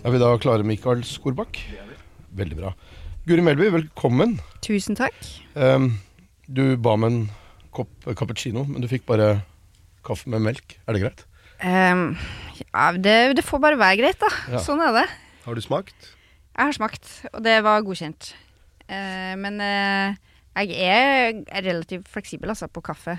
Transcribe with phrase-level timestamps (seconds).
[0.00, 1.58] Er vi da klare, Mikael Skorbakk?
[2.32, 2.70] Veldig bra.
[3.28, 4.38] Guri Melby, velkommen.
[4.64, 5.18] Tusen takk.
[5.52, 5.90] Um,
[6.48, 7.18] du ba om en
[7.76, 9.42] kopp cappuccino, men du fikk bare
[10.06, 10.78] kaffe med melk.
[10.88, 11.20] Er det greit?
[11.60, 12.14] Um,
[12.62, 14.32] ja, det, det, får bare være greit, da.
[14.54, 14.64] Ja.
[14.64, 15.04] Sånn er det.
[15.44, 16.08] Har du smakt?
[16.48, 18.32] Jeg har smakt, og det var godkjent.
[18.88, 20.16] Uh, men uh,
[20.64, 23.18] jeg er relativt fleksibel altså, på kaffe.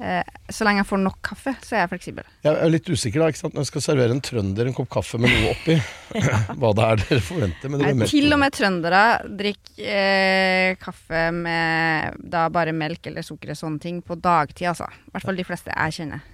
[0.00, 2.28] Eh, så lenge jeg får nok kaffe, så er jeg fleksibel.
[2.46, 3.56] Jeg er litt usikker da, ikke sant?
[3.56, 5.76] Når jeg skal servere en trønder en kopp kaffe med noe oppi,
[6.60, 7.72] hva det er dere forventer.
[7.72, 9.02] Men Nei, til og med trøndere
[9.42, 14.88] drikker eh, kaffe med da bare melk eller sukker og sånne ting på dagtid, altså.
[14.88, 16.24] I hvert fall de fleste jeg kjenner.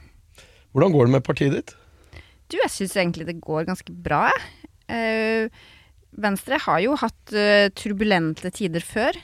[0.71, 1.75] Hvordan går det med partiet ditt?
[2.47, 4.71] Du, jeg syns egentlig det går ganske bra, jeg.
[4.95, 5.65] Eh,
[6.17, 9.17] Venstre har jo hatt uh, turbulente tider før.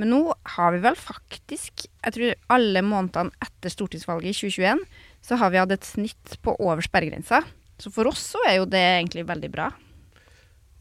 [0.00, 0.20] Men nå
[0.56, 4.82] har vi vel faktisk, jeg tror alle månedene etter stortingsvalget i 2021,
[5.24, 7.44] så har vi hatt et snitt på over sperregrensa.
[7.78, 9.70] Så for oss så er jo det egentlig veldig bra.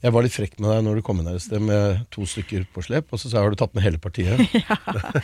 [0.04, 2.26] Jeg var litt frekk med deg når du kom inn her i sted med to
[2.28, 4.42] stykker på slep, og så sa jeg har du tatt med hele partiet.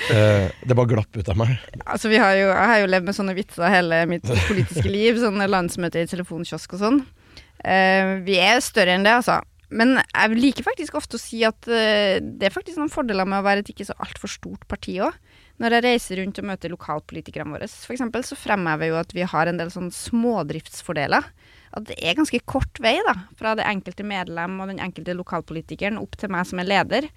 [0.09, 1.51] Eh, det bare glapp ut av meg.
[1.83, 5.19] Altså, jo, jeg har jo levd med sånne vitser hele mitt politiske liv.
[5.21, 6.99] Sånne landsmøter i telefonkiosk og sånn.
[7.59, 9.37] Uh, vi er større enn det, altså.
[9.69, 13.41] Men jeg liker faktisk ofte å si at uh, det er faktisk noen fordeler med
[13.41, 15.15] å være et ikke så altfor stort parti òg.
[15.59, 19.27] Når jeg reiser rundt og møter lokalpolitikerne våre, f.eks., så fremhever jeg jo at vi
[19.27, 21.27] har en del sånn smådriftsfordeler.
[21.75, 25.99] At det er ganske kort vei da, fra det enkelte medlem og den enkelte lokalpolitikeren
[26.01, 27.09] opp til meg som er leder.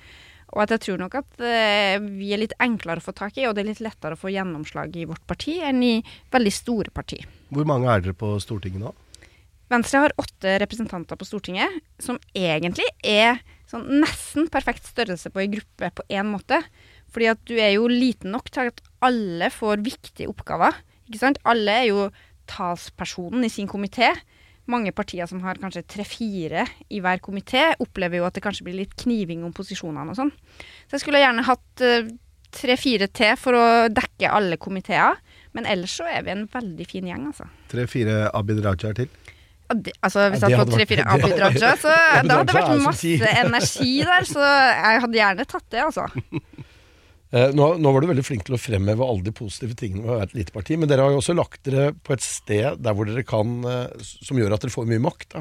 [0.52, 3.46] Og at jeg tror nok at uh, vi er litt enklere å få tak i,
[3.48, 5.94] og det er litt lettere å få gjennomslag i vårt parti enn i
[6.34, 7.22] veldig store parti.
[7.54, 8.92] Hvor mange er dere på Stortinget nå?
[9.72, 13.40] Venstre har åtte representanter på Stortinget, som egentlig er
[13.70, 16.58] sånn nesten perfekt størrelse på ei gruppe på én måte.
[17.12, 20.76] Fordi at du er jo liten nok til at alle får viktige oppgaver.
[21.08, 21.40] Ikke sant?
[21.48, 22.06] Alle er jo
[22.50, 24.12] talspersonen i sin komité.
[24.70, 28.78] Mange partier som har kanskje tre-fire i hver komité, opplever jo at det kanskje blir
[28.84, 30.32] litt kniving om posisjonene og sånn.
[30.86, 32.12] Så jeg skulle gjerne hatt uh,
[32.54, 35.18] tre-fire til for å dekke alle komiteer.
[35.56, 37.48] Men ellers så er vi en veldig fin gjeng, altså.
[37.72, 39.10] Tre-fire Abid Raja til?
[39.72, 43.94] Altså, hvis jeg hadde fått tre-fire Abid Raja, så da hadde det vært masse energi
[44.08, 44.28] der.
[44.28, 46.08] Så jeg hadde gjerne tatt det, altså.
[47.32, 50.10] Eh, nå, nå, var du veldig flink til å fremheve alle de positive tingene med
[50.10, 52.82] å være et lite parti, men dere har jo også lagt dere på et sted
[52.84, 55.38] der hvor dere kan eh, Som gjør at dere får mye makt.
[55.38, 55.40] Da.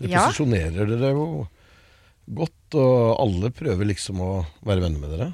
[0.00, 0.22] Dere ja.
[0.24, 1.26] posisjonerer dere jo
[2.40, 4.30] godt, og alle prøver liksom å
[4.64, 5.28] være venner med dere.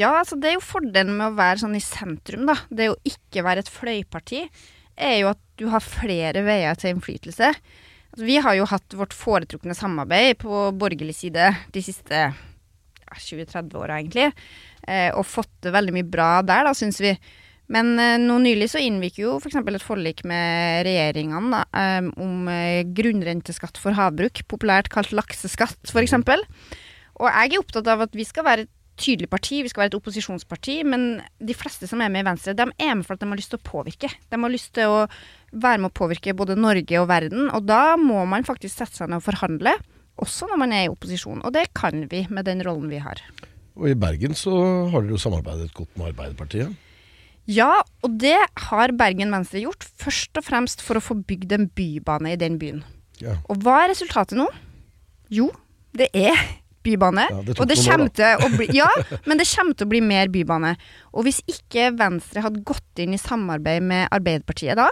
[0.00, 2.56] Ja, altså det er jo fordelen med å være sånn i sentrum, da.
[2.72, 4.46] Det å ikke være et fløyparti
[4.96, 7.52] er jo at du har flere veier til innflytelse.
[8.12, 13.78] Altså, vi har jo hatt vårt foretrukne samarbeid på borgerlig side de siste ja, 20-30
[13.78, 14.32] åra, egentlig.
[14.82, 17.14] Eh, og fått det veldig mye bra der, da, syns vi.
[17.72, 19.56] Men eh, nå nylig så inngikk jo f.eks.
[19.62, 26.18] et forlik med regjeringene da, eh, om eh, grunnrenteskatt for havbruk, populært kalt lakseskatt, f.eks.
[27.22, 29.92] Og jeg er opptatt av at vi skal være et tydelig parti, vi skal være
[29.92, 31.06] et opposisjonsparti, men
[31.42, 33.52] de fleste som er med i Venstre, de er med for at de har lyst
[33.54, 34.10] til å påvirke.
[34.30, 35.00] De har lyst til å
[35.52, 39.10] være med å påvirke både Norge og verden, og da må man faktisk sette seg
[39.10, 39.74] ned og forhandle,
[40.22, 41.42] også når man er i opposisjon.
[41.42, 43.20] Og det kan vi med den rollen vi har.
[43.78, 44.54] Og i Bergen så
[44.92, 46.72] har dere jo samarbeidet godt med Arbeiderpartiet?
[47.50, 48.38] Ja, og det
[48.68, 52.60] har Bergen Venstre gjort, først og fremst for å få bygd en bybane i den
[52.60, 52.84] byen.
[53.22, 53.38] Ja.
[53.50, 54.46] Og hva er resultatet nå?
[55.32, 55.48] Jo,
[55.96, 56.38] det er
[56.86, 57.28] bybane.
[57.30, 58.90] Ja, det og det kommer til å bli Ja,
[59.28, 60.74] men det kommer til å bli mer bybane.
[61.12, 64.90] Og hvis ikke Venstre hadde gått inn i samarbeid med Arbeiderpartiet da,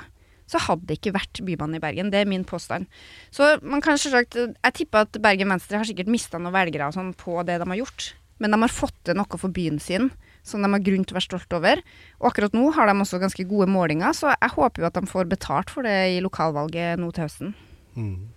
[0.51, 2.11] så hadde det ikke vært bybane i Bergen.
[2.11, 2.89] Det er min påstand.
[3.31, 7.13] Så man kan selvsagt Jeg tipper at Bergen Venstre har sikkert mista noen velgere sånn
[7.19, 8.15] på det de har gjort.
[8.41, 10.11] Men de har fått til noe for byen sin
[10.43, 11.83] som de har grunn til å være stolt over.
[12.21, 15.11] Og akkurat nå har de også ganske gode målinger, så jeg håper jo at de
[15.11, 17.53] får betalt for det i lokalvalget nå til høsten.
[17.95, 18.31] Mm.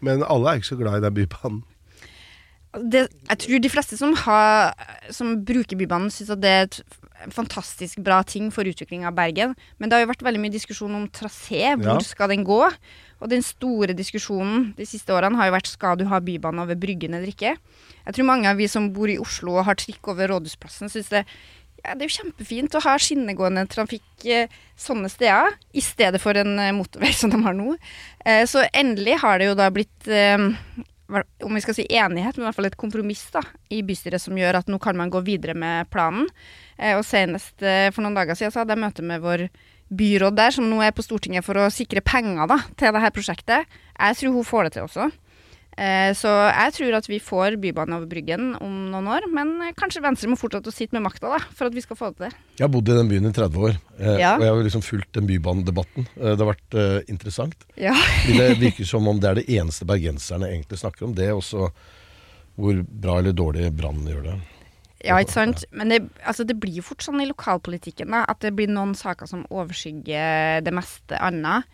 [0.00, 1.60] Men alle er ikke så glad i den bybanen?
[2.70, 4.74] Det, jeg tror de fleste som, har,
[5.10, 6.68] som bruker Bybanen, syns at det er
[7.24, 9.56] en fantastisk bra ting for utvikling av Bergen.
[9.78, 11.74] Men det har jo vært veldig mye diskusjon om trasé.
[11.80, 12.06] Hvor ja.
[12.06, 12.62] skal den gå?
[13.20, 16.78] Og den store diskusjonen de siste årene har jo vært skal du ha bybane over
[16.80, 17.56] Bryggen eller ikke.
[18.06, 21.10] Jeg tror mange av vi som bor i Oslo og har trikk over Rådhusplassen, syns
[21.12, 21.26] det,
[21.82, 26.36] ja, det er jo kjempefint å ha skinnegående trafikk eh, sånne steder, i stedet for
[26.36, 27.74] en eh, motorvei som de har nå.
[28.24, 30.10] Eh, så endelig har det jo da blitt
[31.44, 33.42] om vi skal si enighet, men i hvert fall et kompromiss da,
[33.72, 36.28] i bystyret som gjør at nå kan man gå videre med planen.
[36.76, 39.48] Eh, og senest eh, for noen dager siden så hadde jeg møte med vår
[39.90, 43.80] byråd der, som nå er på Stortinget for å sikre penger da, til dette prosjektet.
[43.96, 45.10] Jeg tror hun får det til også.
[45.78, 50.02] Eh, så jeg tror at vi får Bybane over Bryggen om noen år, men kanskje
[50.04, 52.36] Venstre må fortsette å sitte med makta for at vi skal få det til.
[52.58, 54.34] Jeg har bodd i den byen i 30 år, eh, Ja.
[54.36, 56.08] og jeg har liksom fulgt den bybanedebatten.
[56.18, 57.56] Eh, det har vært eh, interessant.
[57.76, 57.94] Ja.
[58.40, 61.14] Det virker som om det er det eneste bergenserne egentlig snakker om.
[61.14, 61.70] Det er også
[62.60, 64.34] hvor bra eller dårlig Brann gjør det.
[65.06, 65.64] Ja, ikke sant.
[65.72, 68.92] Men det, altså, det blir jo fort sånn i lokalpolitikken da, at det blir noen
[68.98, 71.64] saker som overskygger det meste annet.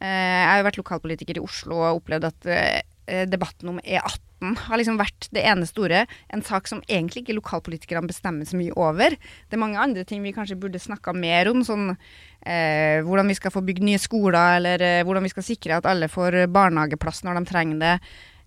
[0.00, 2.80] Eh, jeg har jo vært lokalpolitiker i Oslo og opplevd at eh,
[3.30, 6.04] debatten om E18 har liksom vært det ene store.
[6.32, 9.16] En sak som egentlig ikke lokalpolitikerne bestemmer så mye over.
[9.16, 13.36] Det er mange andre ting vi kanskje burde snakka mer om, sånn eh, hvordan vi
[13.38, 17.24] skal få bygd nye skoler, eller eh, hvordan vi skal sikre at alle får barnehageplass
[17.26, 17.96] når de trenger det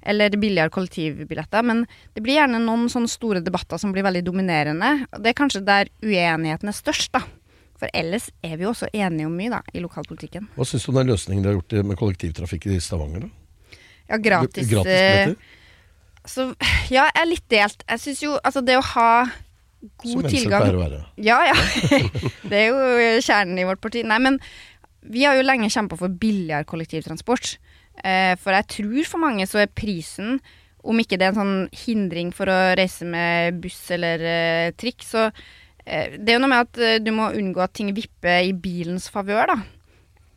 [0.04, 1.63] eller billigere kollektivbilletter.
[1.63, 5.06] Men det blir gjerne noen sånne store debatter som blir veldig dominerende.
[5.13, 7.24] og Det er kanskje der uenigheten er størst, da.
[7.80, 10.50] For ellers er vi jo også enige om mye, da, i lokalpolitikken.
[10.57, 13.30] Hva syns du om den løsningen de har gjort med kollektivtrafikk i Stavanger?
[13.30, 13.43] da?
[14.10, 15.34] Ja, gratis, Gratis eh?
[16.28, 16.50] Så
[16.92, 17.84] ja, jeg er litt delt.
[17.90, 21.00] Jeg syns jo altså det å ha Som tilgang Som mennesker pleier å være.
[21.20, 21.58] Ja, ja.
[22.50, 24.06] det er jo kjernen i vårt parti.
[24.08, 24.40] Nei, men
[25.04, 27.58] vi har jo lenge kjempa for billigere kollektivtransport.
[28.04, 30.40] Eh, for jeg tror for mange så er prisen,
[30.84, 35.04] om ikke det er en sånn hindring for å reise med buss eller eh, trikk,
[35.08, 38.48] så eh, Det er jo noe med at eh, du må unngå at ting vipper
[38.48, 39.60] i bilens favør, da.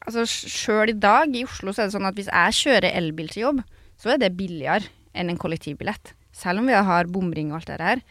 [0.06, 3.32] Altså Sjøl i dag i Oslo så er det sånn at hvis jeg kjører elbil
[3.32, 3.64] til jobb,
[3.98, 4.86] så er det billigere
[5.16, 6.12] enn en kollektivbillett.
[6.36, 8.02] Selv om vi har bomring og alt det her.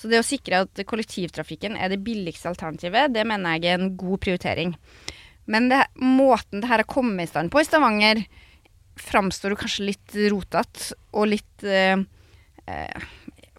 [0.00, 3.92] Så det å sikre at kollektivtrafikken er det billigste alternativet, det mener jeg er en
[4.00, 4.72] god prioritering.
[5.44, 8.24] Men det, måten det her har kommet i stand på i Stavanger,
[9.00, 11.98] framstår jo kanskje litt rotete og litt eh,
[12.70, 13.06] eh,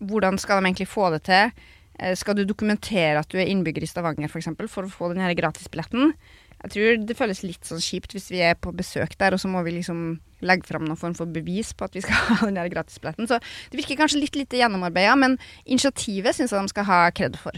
[0.06, 1.52] Hvordan skal de egentlig få det til?
[2.00, 4.50] Eh, skal du dokumentere at du er innbygger i Stavanger f.eks.
[4.58, 6.16] For, for å få den her gratisbilletten?
[6.64, 9.50] Jeg tror det føles litt sånn kjipt hvis vi er på besøk der, og så
[9.52, 12.60] må vi liksom legge fram noen form for bevis på at vi skal ha den
[12.60, 13.30] der gratisbilletten.
[13.30, 13.40] Så
[13.72, 17.58] det virker kanskje litt lite gjennomarbeida, men initiativet syns jeg de skal ha kred for.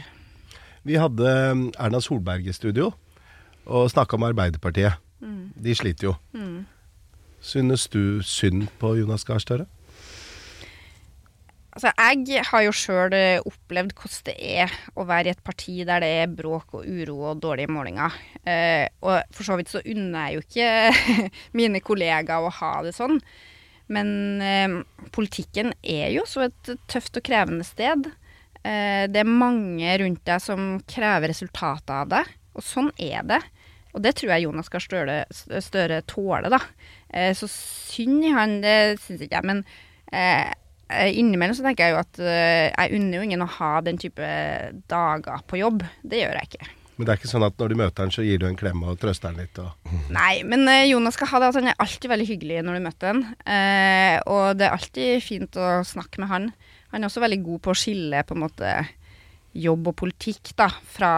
[0.87, 2.91] Vi hadde um, Erna Solberg i studio
[3.67, 5.01] og snakka om Arbeiderpartiet.
[5.19, 6.13] De sliter jo.
[7.41, 9.65] Synes du synd på Jonas Gahr Støre?
[11.77, 11.91] Altså,
[12.25, 13.13] jeg har jo sjøl
[13.45, 14.33] opplevd hvordan det
[14.65, 18.15] er å være i et parti der det er bråk og uro og dårlige målinger.
[18.49, 21.29] Eh, og for så vidt så unner jeg jo ikke
[21.59, 23.21] mine kollegaer å ha det sånn.
[23.93, 24.09] Men
[24.41, 24.79] eh,
[25.13, 28.09] politikken er jo så et tøft og krevende sted.
[28.65, 33.43] Eh, det er mange rundt deg som krever resultater av deg, og sånn er det.
[33.93, 35.23] Og det tror jeg Jonas Gahr Støre,
[35.61, 36.65] Støre tåler, da.
[37.13, 39.53] Eh, så synd i han, det syns ikke jeg.
[39.53, 39.67] Men
[40.09, 40.55] eh, eh,
[40.87, 44.27] innimellom så tenker jeg jo at eh, jeg unner jo ingen å ha den type
[44.87, 45.83] dager på jobb.
[46.03, 46.69] Det gjør jeg ikke.
[46.97, 48.81] Men det er ikke sånn at når du møter han, så gir du en klem
[48.81, 49.59] og trøster han litt?
[49.61, 49.91] Og...
[50.17, 52.85] Nei, men eh, Jonas skal ha det at han er alltid veldig hyggelig når du
[52.87, 53.25] møter han.
[53.45, 56.47] Eh, og det er alltid fint å snakke med han.
[56.95, 58.71] Han er også veldig god på å skille på en måte
[59.57, 61.11] jobb og politikk da, fra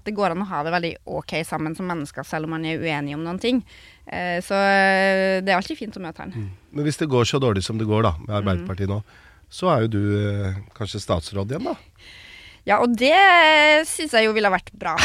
[0.00, 2.64] at det går an å ha det veldig ok sammen som mennesker, selv om man
[2.66, 3.60] er uenig om noen ting.
[4.06, 6.48] Eh, så eh, det er alltid fint å møte han.
[6.72, 9.02] Men hvis det går så dårlig som det går da, med Arbeiderpartiet nå,
[9.50, 11.76] så er jo du eh, kanskje statsråd igjen, da?
[12.68, 13.16] Ja, og det
[13.88, 14.96] syns jeg jo ville vært bra.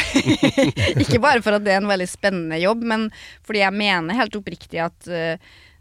[1.03, 3.07] ikke bare for at det er en veldig spennende jobb, men
[3.47, 5.07] fordi jeg mener helt oppriktig at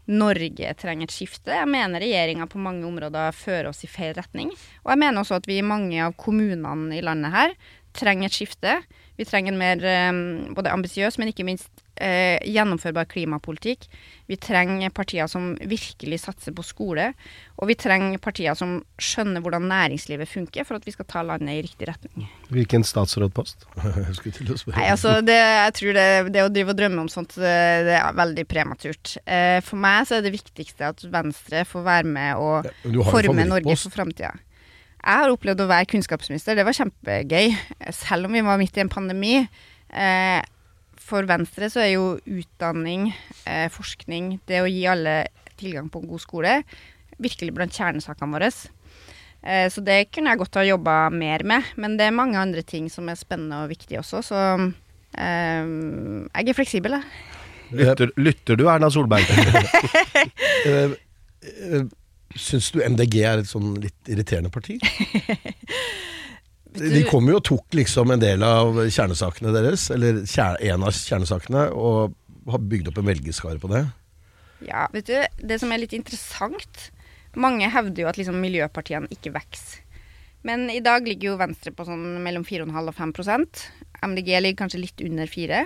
[0.05, 1.51] Norge trenger et skifte.
[1.51, 4.51] Jeg mener regjeringa på mange områder fører oss i feil retning.
[4.85, 7.55] Og jeg mener også at vi i mange av kommunene i landet her
[7.95, 8.77] trenger et skifte.
[9.15, 10.13] Vi trenger en mer eh,
[10.55, 11.69] både ambisiøs, men ikke minst
[12.01, 13.85] eh, gjennomførbar klimapolitikk.
[14.27, 17.11] Vi trenger partier som virkelig satser på skole.
[17.55, 21.55] Og vi trenger partier som skjønner hvordan næringslivet funker, for at vi skal ta landet
[21.55, 22.27] i riktig retning.
[22.51, 23.67] Hvilken statsrådpost?
[24.05, 24.79] Jeg skulle til å spørre.
[24.81, 27.55] Nei, altså det, jeg tror det, det å drive og drømme om sånt, det,
[27.87, 29.15] det er veldig prematurt.
[29.23, 33.47] Eh, for meg så er det viktigste at Venstre får være med og Ja, forme
[33.47, 34.33] Norge for framtida.
[35.05, 37.51] Jeg har opplevd å være kunnskapsminister, det var kjempegøy.
[37.93, 39.35] Selv om vi var midt i en pandemi.
[39.93, 40.41] Eh,
[40.97, 43.11] for Venstre så er jo utdanning,
[43.45, 45.27] eh, forskning, det å gi alle
[45.61, 46.63] tilgang på en god skole,
[47.21, 48.49] virkelig blant kjernesakene våre.
[49.45, 51.63] Eh, så det kunne jeg godt ha jobba mer med.
[51.77, 54.41] Men det er mange andre ting som er spennende og viktige også, så
[55.21, 55.63] eh,
[56.33, 57.03] jeg er fleksibel, jeg.
[57.75, 59.25] Lytter, lytter du, Erna Solberg?
[62.35, 64.79] Syns du MDG er et sånn litt irriterende parti?
[66.75, 71.69] De kom jo og tok liksom en del av kjernesakene deres, eller en av kjernesakene,
[71.71, 72.17] og
[72.51, 73.85] har bygd opp en velgerskare på det.
[74.67, 76.89] Ja, vet du, det som er litt interessant
[77.35, 79.81] Mange hevder jo at liksom miljøpartiene ikke vokser.
[80.47, 83.63] Men i dag ligger jo Venstre på sånn mellom 4,5 og 5%
[84.05, 85.63] MDG ligger kanskje litt under 4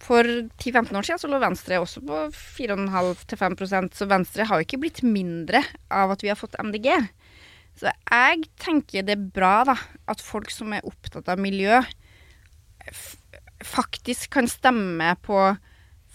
[0.00, 4.60] For 10-15 år siden så lå Venstre også på 4,5 til 5% så Venstre har
[4.60, 5.60] jo ikke blitt mindre
[5.92, 6.88] av at vi har fått MDG.
[7.76, 9.76] Så jeg tenker det er bra da,
[10.10, 11.82] at folk som er opptatt av miljø,
[13.64, 15.38] faktisk kan stemme på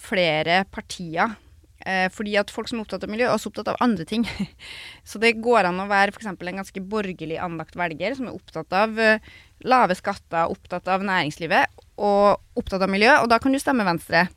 [0.05, 1.37] flere partier
[1.85, 4.23] Eh, fordi at folk som er opptatt av miljø, er også opptatt av andre ting.
[5.09, 6.31] Så det går an å være f.eks.
[6.31, 9.33] en ganske borgerlig anlagt velger som er opptatt av eh,
[9.65, 14.27] lave skatter, opptatt av næringslivet og opptatt av miljø, og da kan du stemme Venstre.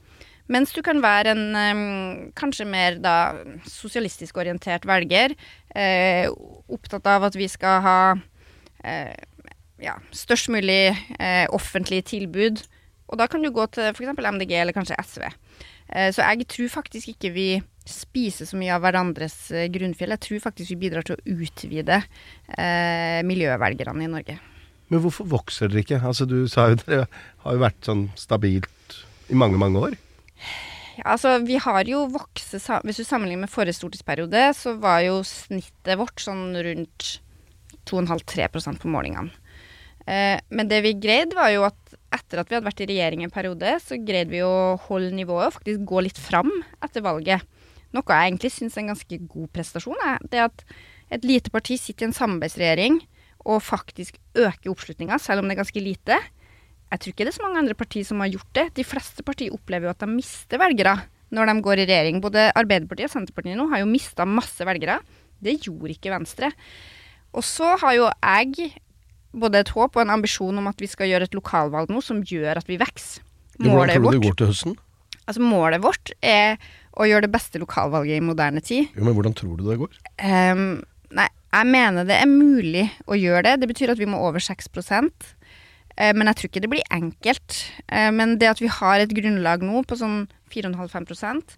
[0.49, 3.17] Mens du kan være en kanskje mer da
[3.69, 5.35] sosialistisk orientert velger,
[5.77, 6.25] eh,
[6.73, 7.99] opptatt av at vi skal ha
[8.81, 9.13] eh,
[9.85, 10.97] ja, størst mulig
[11.53, 12.65] offentlige tilbud.
[13.09, 14.17] Og da kan du gå til f.eks.
[14.17, 15.29] MDG eller kanskje SV.
[15.89, 17.49] Eh, så jeg tror faktisk ikke vi
[17.89, 20.13] spiser så mye av hverandres eh, grunnfjell.
[20.17, 24.39] Jeg tror faktisk vi bidrar til å utvide eh, miljøvelgerne i Norge.
[24.89, 26.01] Men hvorfor vokser dere ikke?
[26.01, 27.07] Altså Du sa jo dere
[27.45, 29.97] har jo vært sånn stabilt i mange, mange år.
[30.99, 35.21] Ja, altså vi har jo vokst Hvis du sammenligner med forrige stortingsperiode, så var jo
[35.27, 37.19] snittet vårt sånn rundt
[37.89, 39.31] 2,5-3% på målingene.
[40.09, 43.25] Eh, men det vi greide, var jo at etter at vi hadde vært i regjering
[43.25, 46.51] en periode, så greide vi å holde nivået og faktisk gå litt fram
[46.85, 47.45] etter valget.
[47.97, 50.01] Noe jeg egentlig syns er en ganske god prestasjon.
[50.05, 50.65] Er det at
[51.15, 52.99] et lite parti sitter i en samarbeidsregjering
[53.47, 56.19] og faktisk øke oppslutninga, selv om det er ganske lite.
[56.89, 58.67] Jeg tror ikke det er så mange andre partier som har gjort det.
[58.79, 60.97] De fleste partier opplever jo at de mister velgere
[61.37, 62.21] når de går i regjering.
[62.25, 64.99] Både Arbeiderpartiet og Senterpartiet nå har jo mista masse velgere.
[65.45, 66.51] Det gjorde ikke Venstre.
[67.37, 68.73] Og så har jo jeg
[69.39, 72.25] både et håp og en ambisjon om at vi skal gjøre et lokalvalg nå som
[72.25, 73.25] gjør at vi vokser.
[73.59, 74.77] Hvordan tror du det går til høsten?
[75.29, 76.57] Altså Målet vårt er
[76.97, 78.89] å gjøre det beste lokalvalget i moderne tid.
[78.97, 79.99] Jo, Men hvordan tror du det går?
[80.25, 80.81] Um,
[81.15, 83.57] nei, jeg mener det er mulig å gjøre det.
[83.63, 85.09] Det betyr at vi må over 6 uh,
[85.97, 87.61] eh, Men jeg tror ikke det blir enkelt.
[87.91, 91.57] Uh, men det at vi har et grunnlag nå på sånn 4,5-5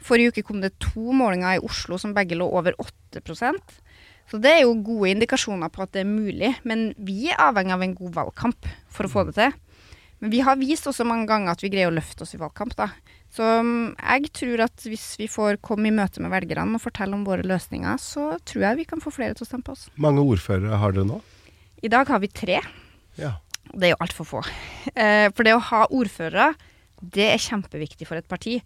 [0.00, 3.80] Forrige uke kom det to målinger i Oslo som begge lå over 8%
[4.30, 6.52] så det er jo gode indikasjoner på at det er mulig.
[6.62, 9.56] Men vi er avhengig av en god valgkamp for å få det til.
[10.20, 12.74] Men vi har vist også mange ganger at vi greier å løfte oss i valgkamp,
[12.76, 12.90] da.
[13.32, 17.16] Så um, jeg tror at hvis vi får komme i møte med velgerne og fortelle
[17.16, 19.86] om våre løsninger, så tror jeg vi kan få flere til å stemme på oss.
[20.00, 21.20] Mange ordførere har dere nå?
[21.80, 22.58] I dag har vi tre.
[23.16, 23.38] Ja.
[23.70, 24.42] Det er jo altfor få.
[24.92, 26.50] Eh, for det å ha ordførere,
[27.00, 28.58] det er kjempeviktig for et parti.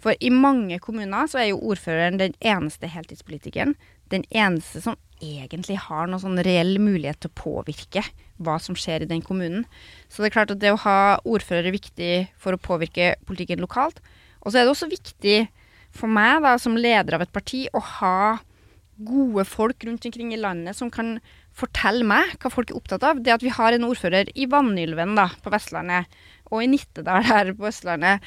[0.00, 3.76] For i mange kommuner så er jo ordføreren den eneste heltidspolitikeren.
[4.10, 8.02] Den eneste som egentlig har noen sånn reell mulighet til å påvirke
[8.40, 9.66] hva som skjer i den kommunen.
[10.08, 13.62] Så det er klart at det å ha ordfører er viktig for å påvirke politikken
[13.62, 14.00] lokalt.
[14.40, 15.42] Og så er det også viktig
[15.94, 18.38] for meg da, som leder av et parti å ha
[19.00, 21.18] gode folk rundt omkring i landet som kan
[21.56, 23.20] fortelle meg hva folk er opptatt av.
[23.24, 26.08] Det at vi har en ordfører i Vanylven da, på Vestlandet,
[26.50, 28.24] og i Nittedal her på Østlandet,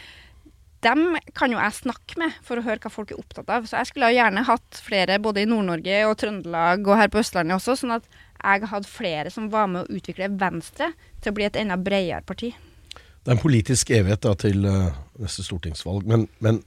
[0.83, 3.67] dem kan jo jeg snakke med for å høre hva folk er opptatt av.
[3.69, 7.57] Så jeg skulle gjerne hatt flere både i Nord-Norge og Trøndelag og her på Østlandet
[7.57, 8.07] også, sånn at
[8.43, 10.91] jeg hadde flere som var med å utvikle Venstre
[11.23, 12.51] til å bli et enda bredere parti.
[13.23, 16.59] Det er en politisk evighet da, til uh, neste stortingsvalg, men, men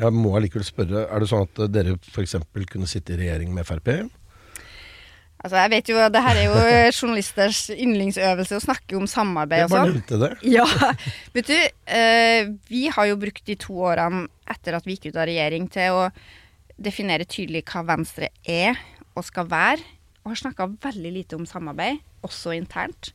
[0.00, 2.36] jeg må allikevel spørre, er det sånn at dere f.eks.
[2.68, 3.88] kunne sitte i regjering med Frp?
[5.42, 6.58] Altså, jeg vet jo, Det her er jo
[7.00, 9.96] journalisters yndlingsøvelse å snakke om samarbeid og sånn.
[9.96, 10.30] Jeg bare nevnte det.
[10.56, 10.66] Ja,
[11.34, 11.56] vet du,
[11.98, 15.66] eh, Vi har jo brukt de to årene etter at vi gikk ut av regjering
[15.72, 16.04] til å
[16.82, 18.78] definere tydelig hva Venstre er
[19.12, 19.82] og skal være,
[20.22, 23.10] og har snakka veldig lite om samarbeid, også internt.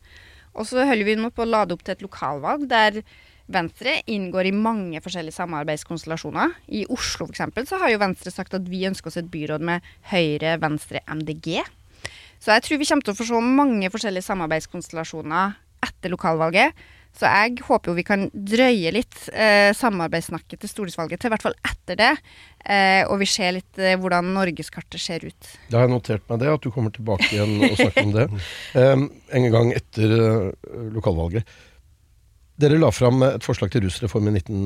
[0.58, 3.02] Og så holder vi nå på å lade opp til et lokalvalg der
[3.48, 6.58] Venstre inngår i mange forskjellige samarbeidskonstellasjoner.
[6.68, 7.70] I Oslo f.eks.
[7.70, 11.62] så har jo Venstre sagt at vi ønsker oss et byråd med Høyre, Venstre, MDG.
[12.40, 16.88] Så jeg tror vi kommer til å få se mange forskjellige samarbeidskonstellasjoner etter lokalvalget.
[17.18, 21.46] Så jeg håper jo vi kan drøye litt eh, samarbeidssnakket til stortingsvalget til i hvert
[21.48, 22.12] fall etter det.
[22.62, 25.50] Eh, og vi ser litt eh, hvordan norgeskartet ser ut.
[25.72, 28.28] Da har jeg notert meg det, at du kommer tilbake igjen og snakker om det.
[28.78, 29.08] Um,
[29.40, 30.52] en gang etter uh,
[30.94, 31.58] lokalvalget.
[32.58, 34.62] Dere la fram et forslag til rusreform i 19,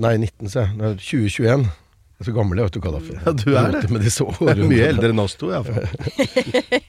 [0.00, 0.52] nei, 19,
[1.00, 1.66] 2021.
[2.14, 3.14] Jeg er så gammel, jeg vet du, Kadafi.
[3.18, 3.88] Ja, du er det.
[3.90, 4.52] Med disse årene.
[4.52, 5.88] Er mye eldre enn oss to, iallfall.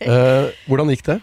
[0.05, 1.21] uh, hvordan gikk det?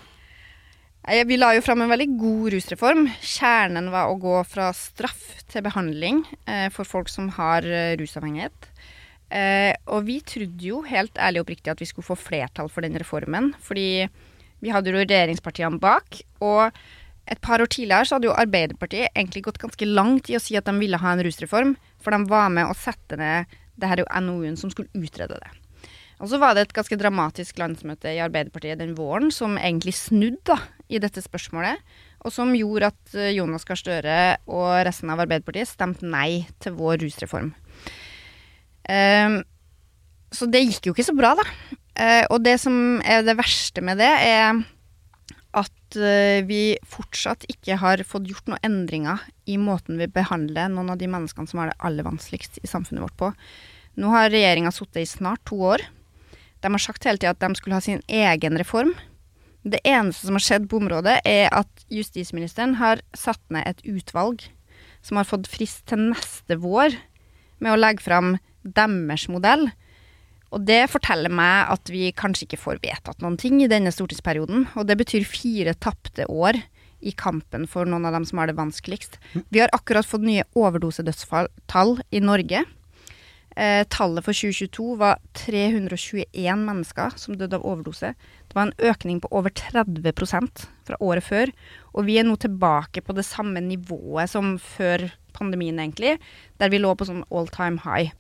[1.03, 3.07] Vi la jo fram en veldig god rusreform.
[3.19, 8.69] Kjernen var å gå fra straff til behandling eh, for folk som har eh, rusavhengighet.
[9.33, 12.87] Eh, og vi trodde jo helt ærlig og oppriktig at vi skulle få flertall for
[12.87, 13.51] den reformen.
[13.67, 14.07] Fordi
[14.63, 16.21] vi hadde jo regjeringspartiene bak.
[16.45, 16.71] Og
[17.27, 20.55] et par år tidligere så hadde jo Arbeiderpartiet egentlig gått ganske langt i å si
[20.59, 21.75] at de ville ha en rusreform.
[22.03, 25.39] For de var med å sette ned det her er jo NOU-en som skulle utrede
[25.41, 25.53] det.
[26.23, 30.55] Og så var det et ganske dramatisk landsmøte i Arbeiderpartiet den våren som egentlig snudde
[30.93, 31.81] i dette spørsmålet,
[32.23, 36.77] og som gjorde at eh, Jonas Gahr Støre og resten av Arbeiderpartiet stemte nei til
[36.79, 37.51] vår rusreform.
[38.87, 39.41] Um,
[40.33, 41.47] så det gikk jo ikke så bra, da.
[41.93, 44.63] Uh, og det som er det verste med det, er
[45.53, 50.93] at uh, vi fortsatt ikke har fått gjort noen endringer i måten vi behandler noen
[50.95, 53.33] av de menneskene som har det aller vanskeligst i samfunnet vårt på.
[54.01, 55.85] Nå har regjeringa sittet i snart to år.
[56.65, 58.95] De har sagt hele tida at de skulle ha sin egen reform.
[59.63, 64.43] Det eneste som har skjedd på området, er at justisministeren har satt ned et utvalg
[65.05, 66.97] som har fått frist til neste vår
[67.63, 69.69] med å legge fram deres modell.
[70.53, 74.67] Og det forteller meg at vi kanskje ikke får vedtatt noen ting i denne stortingsperioden.
[74.77, 76.61] Og det betyr fire tapte år
[77.03, 79.19] i kampen for noen av dem som har det vanskeligst.
[79.51, 82.63] Vi har akkurat fått nye overdosedødsfall i Norge.
[83.57, 88.15] Eh, tallet for 2022 var 321 mennesker som døde av overdose.
[88.49, 91.53] Det var en økning på over 30% fra året før.
[91.93, 96.19] Og vi er nå tilbake på det samme nivået som før pandemien, egentlig,
[96.61, 98.13] der vi lå på sånn all time high.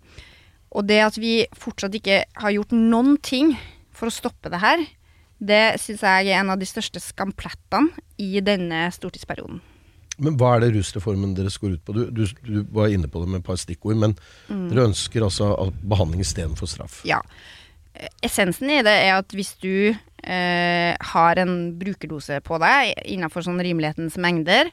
[0.72, 3.54] Og det at vi fortsatt ikke har gjort noen ting
[3.92, 4.86] for å stoppe det her,
[5.42, 7.90] det syns jeg er en av de største skamplettene
[8.22, 9.60] i denne stortingsperioden.
[10.22, 11.94] Men hva er det rusreformen deres går ut på?
[11.96, 14.14] Du, du, du var inne på det med et par stikkord, men
[14.48, 14.68] mm.
[14.70, 15.50] dere ønsker altså
[15.88, 17.00] behandling istedenfor straff?
[17.08, 17.22] Ja.
[18.24, 23.60] Essensen i det er at hvis du eh, har en brukerdose på deg innenfor sånn
[23.64, 24.70] rimelighetens mengder,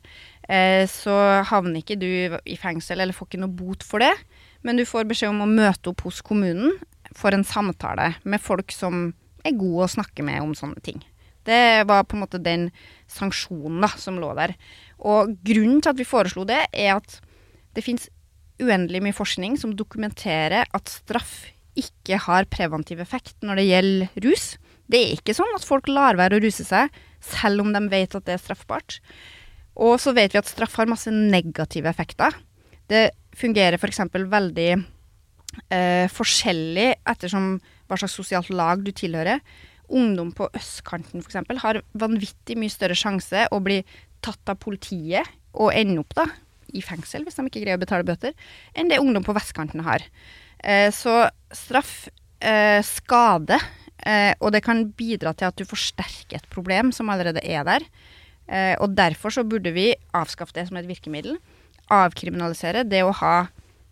[0.47, 1.15] eh, så
[1.49, 2.11] havner ikke du
[2.43, 4.13] i fengsel eller får ikke noe bot for det,
[4.61, 6.75] men du får beskjed om å møte opp hos kommunen
[7.15, 9.11] for en samtale med folk som
[9.45, 10.99] er gode å snakke med om sånne ting.
[11.47, 12.67] Det var på en måte den
[13.09, 14.53] sanksjonen da, som lå der.
[14.99, 17.19] Og grunnen til at vi foreslo det, er at
[17.73, 18.09] det fins
[18.59, 21.47] uendelig mye forskning som dokumenterer at straff
[21.79, 24.45] ikke har preventiv effekt når det gjelder rus.
[24.89, 26.91] Det er ikke sånn at folk lar være å ruse seg
[27.23, 28.99] selv om de vet at det er straffbart.
[29.79, 32.35] Og så vet vi at straff har masse negative effekter.
[32.89, 34.01] Det fungerer f.eks.
[34.11, 37.57] veldig eh, forskjellig ettersom
[37.89, 39.41] hva slags sosialt lag du tilhører.
[39.89, 41.41] Ungdom på østkanten f.eks.
[41.63, 43.81] har vanvittig mye større sjanse å bli
[44.25, 46.27] tatt av politiet og ende opp da
[46.75, 48.35] i fengsel hvis de ikke greier å betale bøter,
[48.77, 50.03] enn det ungdom på vestkanten har.
[50.61, 51.23] Eh, så
[51.55, 52.09] straff
[52.45, 53.63] eh, skader,
[54.05, 57.87] eh, og det kan bidra til at du forsterker et problem som allerede er der.
[58.49, 61.37] Eh, og derfor så burde vi avskaffe det som et virkemiddel.
[61.89, 63.35] Avkriminalisere det å ha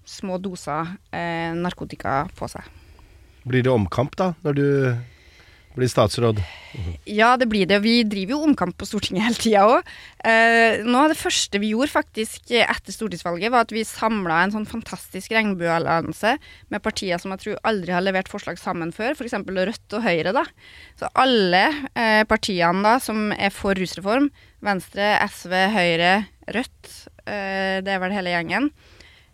[0.08, 2.64] små doser eh, narkotika på seg.
[3.48, 4.68] Blir det omkamp da, når du
[5.78, 6.40] blir statsråd?
[7.06, 7.80] Ja, det blir det.
[7.84, 9.92] Vi driver jo omkamp på Stortinget hele tida òg.
[10.26, 14.56] Eh, noe av det første vi gjorde faktisk etter stortingsvalget, var at vi samla en
[14.56, 16.36] sånn fantastisk regnbueallianse
[16.74, 19.38] med partier som jeg tror aldri har levert forslag sammen før, f.eks.
[19.38, 20.34] Rødt og Høyre.
[20.36, 20.46] da.
[21.00, 24.32] Så alle eh, partiene da som er for rusreform,
[24.66, 26.14] Venstre, SV, Høyre,
[26.50, 26.94] Rødt,
[27.28, 28.72] eh, det er vel hele gjengen,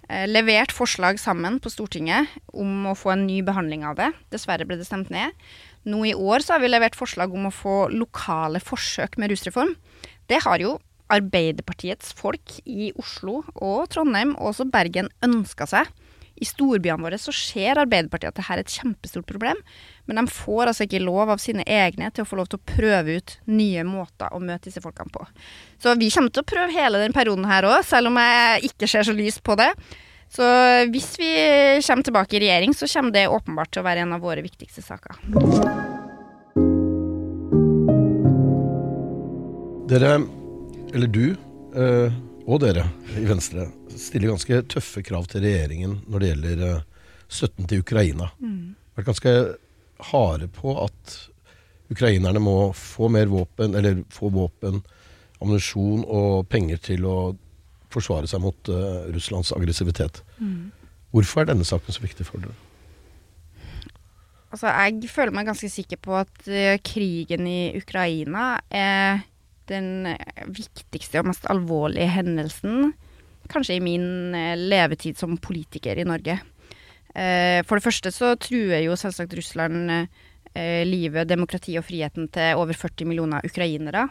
[0.09, 4.11] eh, levert forslag sammen på Stortinget om å få en ny behandling av det.
[4.31, 5.31] Dessverre ble det stemt ned.
[5.85, 9.75] Nå i år så har vi levert forslag om å få lokale forsøk med rusreform.
[10.27, 10.79] Det har jo
[11.13, 15.87] Arbeiderpartiets folk i Oslo og Trondheim og også Bergen ønska seg.
[16.43, 19.59] I storbyene våre så ser Arbeiderpartiet at dette er et kjempestort problem,
[20.09, 22.65] men de får altså ikke lov av sine egne til å få lov til å
[22.73, 25.23] prøve ut nye måter å møte disse folkene på.
[25.79, 28.89] Så vi kommer til å prøve hele den perioden her òg, selv om jeg ikke
[28.91, 29.71] ser så lyst på det.
[30.33, 30.45] Så
[30.89, 31.31] hvis vi
[31.85, 34.81] kommer tilbake i regjering, så kommer det åpenbart til å være en av våre viktigste
[34.81, 35.19] saker.
[39.93, 40.15] Dere,
[40.95, 41.35] eller du,
[41.77, 42.15] eh,
[42.47, 42.87] og dere
[43.19, 43.67] i Venstre,
[43.99, 48.29] stiller ganske tøffe krav til regjeringen når det gjelder eh, støtten til Ukraina.
[48.39, 48.73] Mm.
[48.97, 49.35] Vært ganske
[50.11, 51.15] harde på at
[51.93, 54.81] ukrainerne må få mer våpen, eller få våpen,
[55.43, 57.17] ammunisjon og penger til å
[57.93, 60.23] forsvare seg mot uh, Russlands aggressivitet.
[60.39, 60.71] Mm.
[61.13, 62.55] Hvorfor er denne saken så viktig for dere?
[64.53, 69.21] Altså, jeg føler meg ganske sikker på at uh, krigen i Ukraina er
[69.69, 70.09] den
[70.51, 72.91] viktigste og mest alvorlige hendelsen
[73.51, 76.39] kanskje i min uh, levetid som politiker i Norge.
[77.13, 80.07] for det første så truer jo selvsagt Russland
[80.89, 84.07] livet, demokrati og friheten til over 40 millioner ukrainere.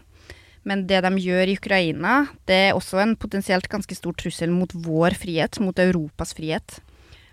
[0.63, 2.15] Men det de gjør i Ukraina,
[2.47, 6.79] det er også en potensielt ganske stor trussel mot vår frihet, mot Europas frihet.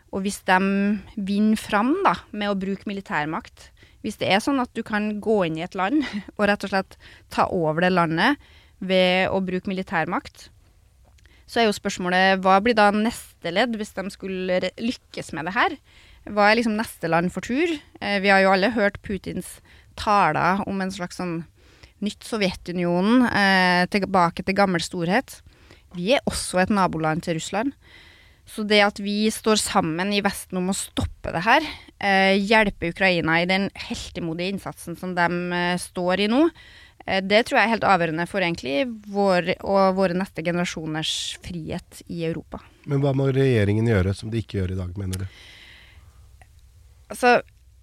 [0.09, 0.57] Og hvis de
[1.15, 3.69] vinner fram da, med å bruke militærmakt,
[4.01, 6.01] hvis det er sånn at du kan gå inn i et land
[6.37, 6.97] og rett og slett
[7.33, 8.39] ta over det landet
[8.79, 10.47] ved å bruke militærmakt,
[11.49, 15.55] så er jo spørsmålet hva blir da neste ledd hvis de skulle lykkes med det
[15.55, 15.77] her?
[16.29, 17.71] Hva er liksom neste land for tur?
[18.01, 19.57] Eh, vi har jo alle hørt Putins
[19.99, 21.41] taler om en slags sånn
[22.05, 25.41] nytt Sovjetunionen, eh, tilbake til gammel storhet.
[25.97, 27.73] Vi er også et naboland til Russland.
[28.49, 31.65] Så det at vi står sammen i Vesten om å stoppe det her,
[31.99, 36.53] hjelper hjelpe Ukraina i den heltemodige innsatsen som de eh, står i nå, eh,
[37.25, 41.13] det tror jeg er helt avgjørende for egentlig vår og våre neste generasjoners
[41.45, 42.61] frihet i Europa.
[42.89, 45.39] Men hva må regjeringen gjøre som de ikke gjør i dag, mener du?
[47.09, 47.39] Altså,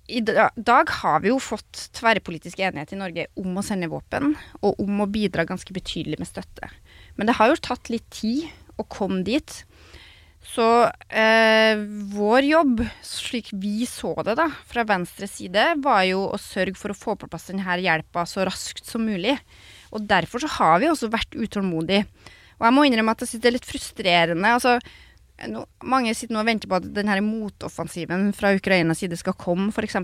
[0.07, 4.79] i dag har vi jo fått tverrpolitisk enighet i Norge om å sende våpen, og
[4.83, 6.71] om å bidra ganske betydelig med støtte.
[7.19, 8.47] Men det har jo tatt litt tid
[8.79, 9.65] å komme dit.
[10.47, 10.67] Så
[11.11, 11.79] eh,
[12.15, 16.95] vår jobb, slik vi så det da, fra venstre side, var jo å sørge for
[16.95, 19.35] å få på plass denne hjelpa så raskt som mulig.
[19.93, 22.07] Og derfor så har vi også vært utålmodige.
[22.57, 24.55] Og jeg må innrømme at jeg syns det er litt frustrerende.
[24.55, 24.79] altså
[25.53, 29.75] no, Mange sitter nå og venter på at denne motoffensiven fra Ukrainas side skal komme,
[29.75, 29.99] f.eks.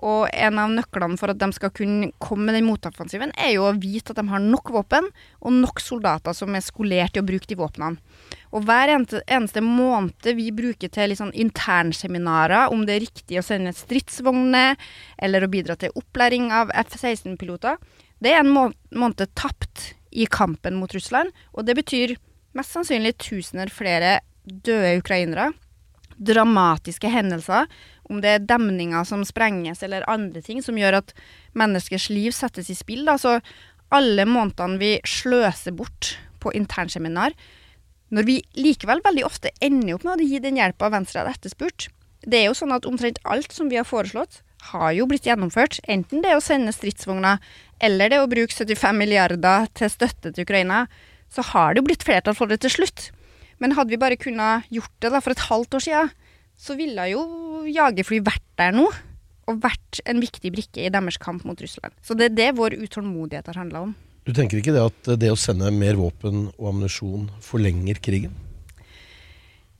[0.00, 3.66] Og en av nøklene for at de skal kunne komme med den motoffensiven, er jo
[3.68, 5.10] å vite at de har nok våpen
[5.42, 8.00] og nok soldater som er skolert i å bruke de våpnene.
[8.50, 13.74] Og hver eneste, måned vi bruker til liksom internseminarer om det er riktig å sende
[13.76, 14.78] stridsvogner,
[15.22, 17.78] eller å bidra til opplæring av F-16-piloter,
[18.20, 21.30] det er en må måned tapt i kampen mot Russland.
[21.54, 22.16] Og det betyr
[22.58, 25.50] mest sannsynlig tusener flere døde ukrainere.
[26.20, 27.70] Dramatiske hendelser,
[28.10, 31.14] om det er demninger som sprenges eller andre ting som gjør at
[31.56, 33.08] menneskers liv settes i spill.
[33.16, 33.38] Så
[33.94, 37.32] alle månedene vi sløser bort på internseminar,
[38.10, 41.88] når vi likevel veldig ofte ender opp med å gi den hjelpa Venstre hadde etterspurt.
[42.20, 45.78] Det er jo sånn at omtrent alt som vi har foreslått, har jo blitt gjennomført.
[45.88, 47.40] Enten det å sende stridsvogner,
[47.80, 50.84] eller det å bruke 75 milliarder til støtte til Ukraina,
[51.32, 53.08] så har det jo blitt flertall for det til slutt.
[53.60, 56.12] Men hadde vi bare kunnet gjort det da for et halvt år siden,
[56.60, 57.22] så ville jo
[57.70, 58.90] jagerfly vært der nå.
[59.48, 61.96] Og vært en viktig brikke i deres kamp mot Russland.
[62.04, 63.96] Så det er det vår utålmodighet har handla om.
[64.26, 68.34] Du tenker ikke det at det å sende mer våpen og ammunisjon forlenger krigen?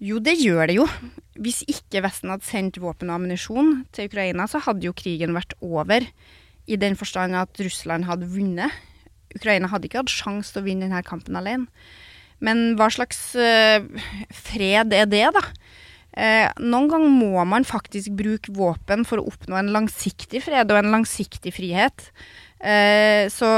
[0.00, 0.86] Jo, det gjør det jo.
[1.36, 5.52] Hvis ikke Vesten hadde sendt våpen og ammunisjon til Ukraina, så hadde jo krigen vært
[5.60, 6.06] over.
[6.64, 8.72] I den forstand at Russland hadde vunnet.
[9.36, 11.68] Ukraina hadde ikke hatt sjanse til å vinne denne kampen alene.
[12.40, 13.84] Men hva slags uh,
[14.32, 15.44] fred er det, da?
[16.10, 20.80] Eh, noen ganger må man faktisk bruke våpen for å oppnå en langsiktig fred og
[20.80, 22.08] en langsiktig frihet.
[22.58, 23.50] Eh, så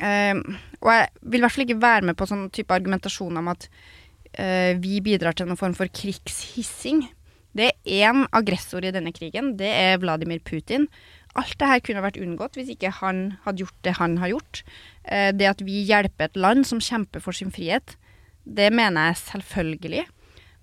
[0.00, 0.40] Uh,
[0.82, 3.68] og jeg vil i hvert fall ikke være med på sånn type argumentasjon om at
[4.38, 7.04] uh, vi bidrar til noen form for krigshissing.
[7.54, 10.88] Det er én aggressor i denne krigen, det er Vladimir Putin.
[11.38, 14.64] Alt det her kunne vært unngått hvis ikke han hadde gjort det han har gjort.
[15.06, 17.96] Uh, det at vi hjelper et land som kjemper for sin frihet,
[18.44, 20.04] det mener jeg selvfølgelig.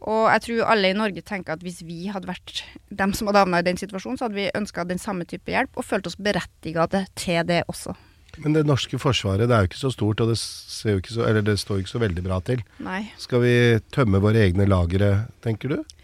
[0.02, 3.44] Og jeg tror alle i Norge tenker at hvis vi hadde vært dem som hadde
[3.44, 6.18] havna i den situasjonen, så hadde vi ønska den samme type hjelp, og følt oss
[6.18, 7.94] berettiga til det også.
[8.40, 10.96] Men det norske forsvaret det er jo ikke så stort, og det, så,
[11.44, 12.64] det står ikke så veldig bra til.
[12.84, 13.04] Nei.
[13.20, 13.56] Skal vi
[13.92, 15.12] tømme våre egne lagre,
[15.44, 15.98] tenker du?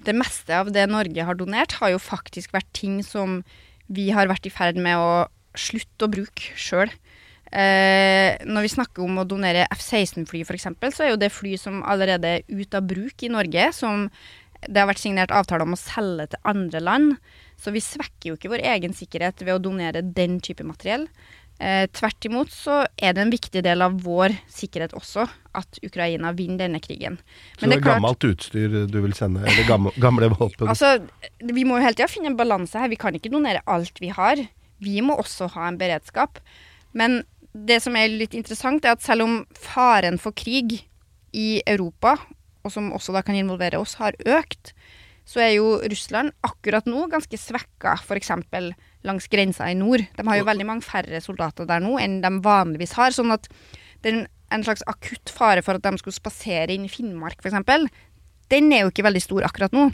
[0.00, 3.42] Det meste av det Norge har donert, har jo faktisk vært ting som
[3.92, 5.26] vi har vært i ferd med å
[5.58, 6.92] slutte å bruke sjøl.
[7.50, 11.82] Eh, når vi snakker om å donere F-16-fly f.eks., så er jo det fly som
[11.82, 13.66] allerede er ute av bruk i Norge.
[13.76, 14.06] Som
[14.68, 17.14] det har vært signert avtale om å selge til andre land.
[17.60, 21.08] Så vi svekker jo ikke vår egen sikkerhet ved å donere den type materiell.
[21.60, 25.26] Eh, tvert imot så er det en viktig del av vår sikkerhet også
[25.58, 27.18] at Ukraina vinner denne krigen.
[27.20, 30.70] Men så det er, klart, gammelt utstyr du vil sende, eller gamle, gamle våpen?
[30.72, 30.94] Altså,
[31.44, 32.88] vi må jo hele tida finne en balanse her.
[32.88, 34.40] Vi kan ikke donere alt vi har.
[34.80, 36.40] Vi må også ha en beredskap.
[36.96, 37.20] Men
[37.52, 40.78] det som er litt interessant, er at selv om faren for krig
[41.36, 42.16] i Europa,
[42.64, 44.72] og som også da kan involvere oss, har økt,
[45.30, 48.32] så er jo Russland akkurat nå ganske svekka, f.eks
[49.06, 50.02] langs grensa i nord.
[50.16, 53.14] De har jo veldig mange færre soldater der nå enn de vanligvis har.
[53.16, 53.46] Sånn at
[54.04, 57.86] den, en slags akutt fare for at de skulle spasere inn i Finnmark, f.eks.,
[58.50, 59.86] den er jo ikke veldig stor akkurat nå.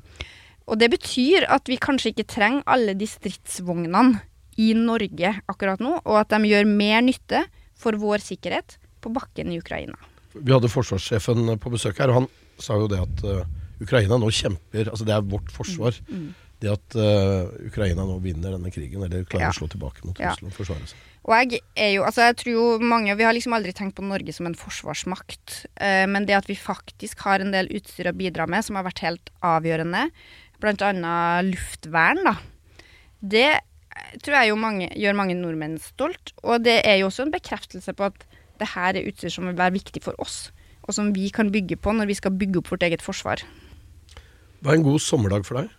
[0.66, 4.22] Og det betyr at vi kanskje ikke trenger alle de stridsvognene
[4.58, 7.44] i Norge akkurat nå, og at de gjør mer nytte
[7.76, 9.98] for vår sikkerhet på bakken i Ukraina.
[10.32, 13.44] Vi hadde forsvarssjefen på besøk her, og han sa jo det at uh,
[13.82, 15.96] Ukraina nå kjemper Altså det er vårt forsvar.
[16.08, 19.52] Mm, mm det at uh, Ukraina nå vinner denne krigen, eller klarer ja.
[19.52, 20.56] å slå tilbake mot Russland, ja.
[20.56, 21.02] forsvare seg.
[21.26, 24.06] Og jeg er jo, altså jeg tror jo mange, Vi har liksom aldri tenkt på
[24.06, 25.66] Norge som en forsvarsmakt.
[25.74, 28.86] Eh, men det at vi faktisk har en del utstyr å bidra med som har
[28.86, 30.06] vært helt avgjørende,
[30.62, 31.16] bl.a.
[31.44, 32.36] luftvern, da,
[33.20, 33.50] det
[34.22, 36.32] tror jeg jo mange, gjør mange nordmenn stolt.
[36.46, 38.24] Og det er jo også en bekreftelse på at
[38.56, 40.46] det her er utstyr som vil være viktig for oss,
[40.86, 43.42] og som vi kan bygge på når vi skal bygge opp vårt eget forsvar.
[44.62, 45.74] Hva er en god sommerdag for deg?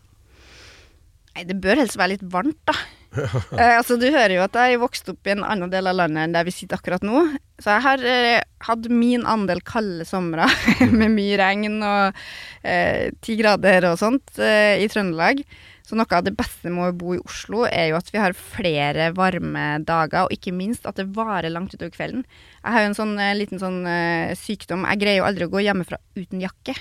[1.38, 2.74] Nei, det bør helst være litt varmt, da.
[3.58, 6.26] eh, altså, du hører jo at jeg vokste opp i en annen del av landet
[6.26, 7.24] enn der vi sitter akkurat nå.
[7.62, 10.48] Så jeg har eh, hatt min andel kalde somre
[11.00, 12.20] med mye regn og
[12.66, 15.44] eh, ti grader og sånt eh, i Trøndelag.
[15.88, 18.36] Så noe av det beste med å bo i Oslo er jo at vi har
[18.36, 22.26] flere varme dager, og ikke minst at det varer langt utover kvelden.
[22.60, 24.84] Jeg har jo en sånn eh, liten sånn eh, sykdom.
[24.92, 26.76] Jeg greier jo aldri å gå hjemmefra uten jakke.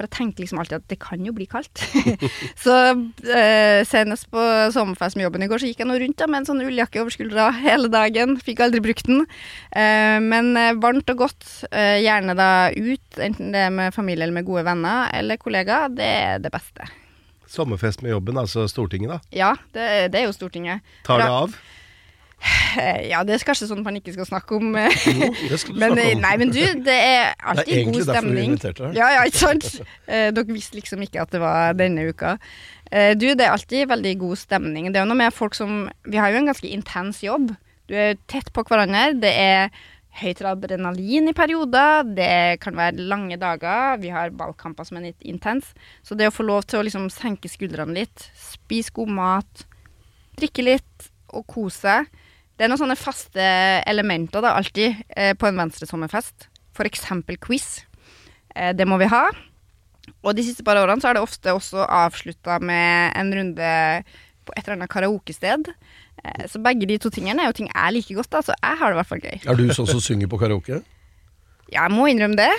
[0.00, 1.82] For jeg tenker liksom alltid at det kan jo bli kaldt.
[2.64, 6.30] så eh, senest på sommerfest med jobben i går, så gikk jeg nå rundt da,
[6.30, 8.38] med en sånn ulljakke over skuldra hele dagen.
[8.40, 9.26] Fikk aldri brukt den.
[9.76, 14.24] Eh, men eh, varmt og godt, eh, gjerne da ut, enten det er med familie
[14.24, 16.88] eller med gode venner eller kollegaer, det er det beste.
[17.50, 19.18] Sommerfest med jobben, altså Stortinget, da.
[19.34, 20.80] Ja, det, det er jo Stortinget.
[21.06, 21.58] Tar det av?
[23.10, 24.70] Ja, det er kanskje sånn man ikke skal snakke om.
[24.78, 26.20] eh, Jo, det skal du Men, snakke om.
[26.24, 28.96] nei, men du, det er alltid det alltid er egentlig derfor vi inviterte deg.
[29.00, 29.66] Ja, ja, ikke sant?
[30.10, 32.36] Eh, dere visste liksom ikke at det var denne uka.
[32.90, 34.88] Eh, du, det er alltid veldig god stemning.
[34.90, 37.52] Det er jo noe med folk som Vi har jo en ganske intens jobb.
[37.90, 39.10] Du er tett på hverandre.
[39.22, 39.68] Det er
[40.20, 42.04] høyt adrenalin i perioder.
[42.16, 44.00] Det kan være lange dager.
[44.02, 45.72] Vi har valgkamper som er litt intens.
[46.02, 49.66] Så det å få lov til å liksom senke skuldrene litt, spise god mat,
[50.40, 52.06] drikke litt og kose seg
[52.56, 53.44] Det er noen sånne faste
[53.88, 56.50] elementer da, alltid eh, på en Venstre-sommerfest.
[56.80, 57.84] Eksempel quiz.
[58.56, 59.28] Eh, det må vi ha.
[60.24, 63.70] Og de siste par årene så er det ofte også avslutta med en runde
[64.44, 65.70] på et eller annet karaokested.
[66.24, 68.80] Eh, så begge de to tingene er jo ting jeg liker godt, da, så jeg
[68.80, 69.38] har det i hvert fall gøy.
[69.46, 70.80] Er du sånn som synger på karaoke?
[71.70, 72.50] Ja, jeg må innrømme det.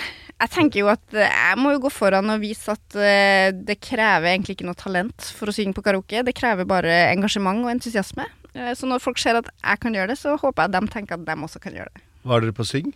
[0.42, 3.76] Jeg tenker jo at eh, jeg må jo gå foran og vise at eh, det
[3.84, 6.24] krever egentlig ikke noe talent for å synge på karaoke.
[6.26, 8.26] Det krever bare engasjement og entusiasme.
[8.56, 11.20] Eh, Så når folk ser at jeg kan gjøre det, så håper jeg de tenker
[11.20, 12.02] at de også kan gjøre det.
[12.26, 12.90] Hva er dere på Syng?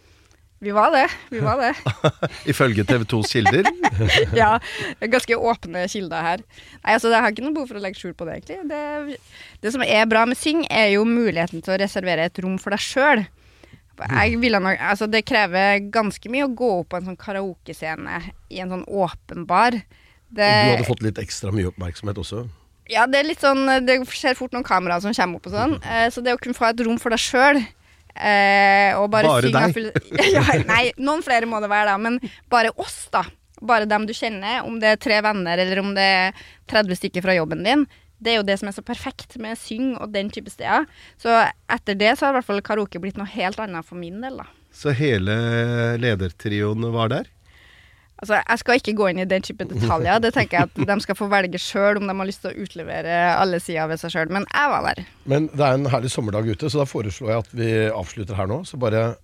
[0.59, 1.05] Vi var det.
[1.29, 1.73] Vi var det.
[2.53, 3.67] Ifølge TV 2s kilder?
[4.41, 4.55] ja,
[5.01, 6.45] ganske åpne kilder her.
[6.81, 8.63] Nei, altså, Jeg har ikke noe behov for å legge skjul på det, egentlig.
[8.71, 9.19] Det,
[9.61, 12.73] det som er bra med Syng, er jo muligheten til å reservere et rom for
[12.73, 13.27] deg sjøl.
[14.01, 18.21] Altså, det krever ganske mye å gå opp på en sånn karaokescene
[18.53, 19.77] i en sånn åpen bar.
[20.29, 22.47] Det, du hadde fått litt ekstra mye oppmerksomhet også.
[22.91, 25.77] ja, det er litt sånn Det skjer fort noen kameraer som kommer opp og sånn.
[25.85, 27.63] Eh, så det å kunne få et rom for deg sjøl
[28.17, 29.75] eh, og bare, Bare deg?
[29.77, 29.93] full-
[30.37, 31.99] ja, Nei, noen flere må det være, da.
[31.99, 32.19] Men
[32.53, 33.25] bare oss, da.
[33.63, 34.65] Bare dem du kjenner.
[34.67, 37.87] Om det er tre venner, eller om det er 30 stykker fra jobben din.
[38.19, 40.87] Det er jo det som er så perfekt med syng og den type steder.
[41.21, 41.33] Så
[41.73, 44.39] etter det så har i hvert fall karaoke blitt noe helt annet for min del,
[44.41, 44.47] da.
[44.77, 45.35] Så hele
[46.01, 47.29] ledertrioen var der?
[48.17, 50.23] Altså, Jeg skal ikke gå inn i den type detaljer.
[50.25, 52.65] Det tenker jeg at de skal få velge sjøl om de har lyst til å
[52.65, 54.33] utlevere alle sider ved seg sjøl.
[54.33, 55.05] Men jeg var der.
[55.29, 58.49] Men det er en herlig sommerdag ute, så da foreslår jeg at vi avslutter her
[58.51, 58.63] nå.
[58.65, 59.15] Så bare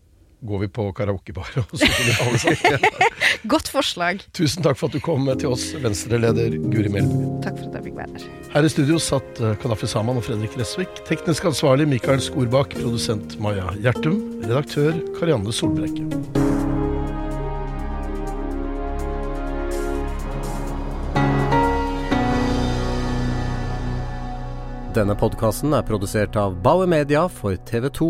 [0.43, 2.79] går vi på karaokebar og alle.
[3.53, 4.23] Godt forslag.
[4.37, 7.31] Tusen takk for at du kom til oss, Venstre-leder Guri Melby.
[7.47, 8.29] Takk for at jeg fikk være her.
[8.53, 11.05] Her i studio satt eh, Kadafi Saman og Fredrik Resvik.
[11.09, 12.77] Teknisk ansvarlig Mikael Skorbakk.
[12.83, 14.21] Produsent Maja Gjertum.
[14.45, 16.42] Redaktør Karianne Solbrekke.
[24.93, 28.09] Denne podkasten er produsert av Bauer Media for TV 2.